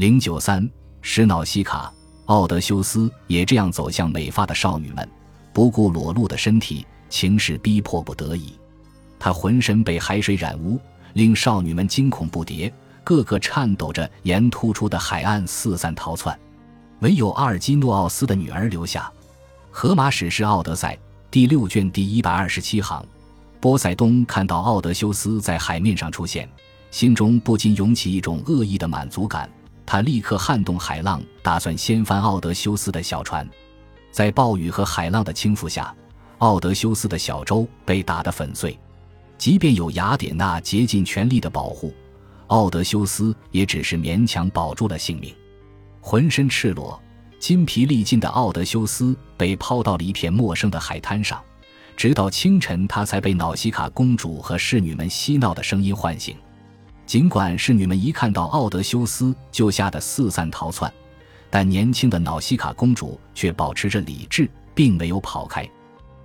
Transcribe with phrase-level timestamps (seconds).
[0.00, 0.66] 零九三，
[1.02, 1.92] 史 nau 西卡、
[2.24, 5.06] 奥德修斯也这样走向美发的少女们，
[5.52, 8.54] 不顾裸露的身体，情势逼迫不得已。
[9.18, 10.80] 他浑身被海水染污，
[11.12, 12.72] 令少女们惊恐不迭，
[13.04, 16.34] 个个颤抖着沿突出的海岸四散逃窜，
[17.00, 19.12] 唯有阿尔基诺奥斯的女儿留下。
[19.70, 20.94] 荷马史诗《奥德赛》
[21.30, 23.04] 第六卷第一百二十七行，
[23.60, 26.48] 波塞冬看到奥德修斯在海面上出现，
[26.90, 29.46] 心中不禁涌起一种恶意的满足感。
[29.90, 33.44] 他立刻撼动海浪，打算掀翻奥德修斯的小船。
[34.12, 35.92] 在暴雨和海浪的倾覆下，
[36.38, 38.78] 奥德修斯的小舟被打得粉碎。
[39.36, 41.92] 即便有雅典娜竭尽全力的保护，
[42.46, 45.34] 奥德修斯也只是勉强保住了性命。
[46.00, 46.96] 浑身赤裸、
[47.40, 51.42] 筋疲力尽的奥德修斯被抛到了一片陌生的海滩上，
[51.96, 56.36] 直到清晨，他才被瑙西卡公主和侍女们嬉闹的声音唤醒。
[57.10, 60.92] 尽管侍女们一看到奥德修斯就吓得四散逃窜，
[61.50, 65.68] 但年轻的瑙西卡公主却保持着理智，并没有跑开。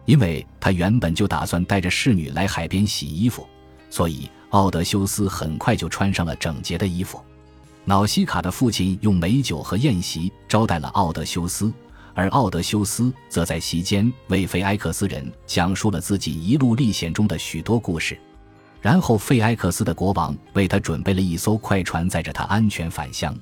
[0.05, 3.47] 因为他原本就打算带着侍女来海边洗衣服，
[3.89, 7.19] 所以奥德修斯很快就穿上了整洁的衣服。
[7.85, 11.73] 瑙西卡的父亲用美酒和宴席招待了奥德修斯，
[12.13, 18.15] 而奥德修斯则在席间为菲埃克斯人讲述了自己一路历险中的许多故事。
[18.85, 23.35] 然后，费埃克斯的国王为他准备了一艘快船，载着他安全返乡。